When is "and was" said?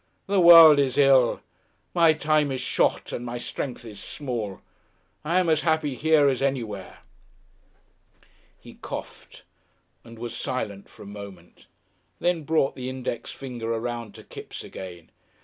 10.03-10.35